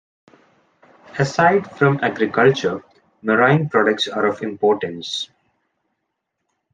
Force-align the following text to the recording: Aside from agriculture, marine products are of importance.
Aside 1.19 1.77
from 1.77 1.99
agriculture, 2.03 2.83
marine 3.21 3.69
products 3.69 4.07
are 4.07 4.25
of 4.25 4.41
importance. 4.41 5.29